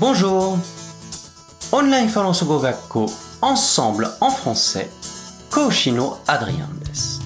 [0.00, 0.58] Bonjour!
[1.70, 3.04] オンラインフランス語学校
[3.40, 4.88] Ensemble en français
[5.54, 7.20] 講師のアドリアンです。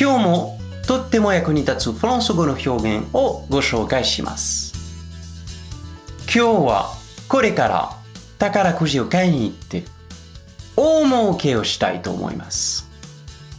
[0.00, 4.72] 今日もとっても役に立つフランス語の表現をご紹介します。
[6.34, 6.94] 今日は
[7.28, 7.90] これから
[8.38, 9.84] 宝くじを買いに行って
[10.74, 12.88] 大儲けをしたいと思います。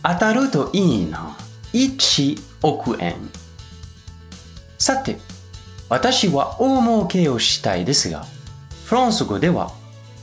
[0.02, 1.38] 当たるといいな。
[1.74, 3.18] 1億円。
[4.80, 5.20] さて、
[5.90, 8.26] 私は大儲けをしたいですが、
[8.86, 9.72] フランス語では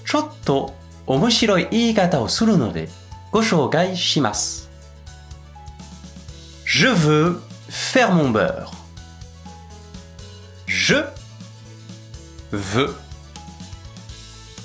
[0.06, 0.74] ちょっと
[1.06, 2.88] 面白い言い方をするので
[3.30, 4.70] ご紹介します。
[6.66, 8.72] Je veux faire mon beurre.
[10.66, 10.96] Je
[12.50, 12.94] veux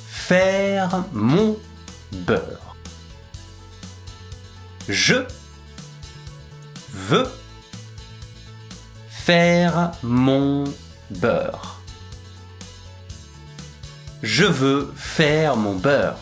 [0.08, 1.58] faire mon
[2.12, 2.76] beurre.
[4.88, 5.26] Je
[6.94, 7.28] veux
[9.10, 10.89] faire mon beurre.
[11.12, 11.80] Beurre.
[14.22, 16.16] Je veux faire mon beurre.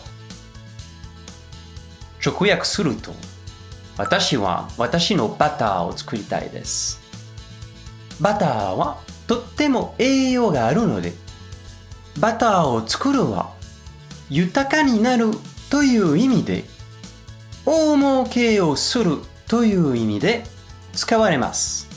[2.24, 3.14] 直訳すると、
[3.96, 7.00] 私は私のバターを作りたいです。
[8.20, 11.12] バターはとっても栄養があるので、
[12.18, 13.52] バターを作るは
[14.30, 15.30] 豊かになる
[15.70, 16.64] という意味で、
[17.64, 20.44] 大儲けをするという意味で
[20.92, 21.88] 使われます。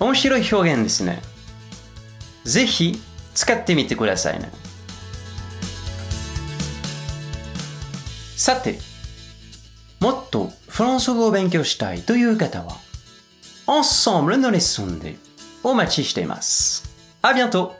[0.00, 1.22] 面白い表現ですね。
[2.46, 3.00] ぜひ
[3.34, 4.50] 使ってみてくださいね。
[8.36, 8.78] さて、
[9.98, 12.76] もっとフランス語を勉強したいという方は、
[13.66, 15.16] Ensemble のレッスンで
[15.64, 16.94] お待ちしています。
[17.22, 17.72] あ、bientôt!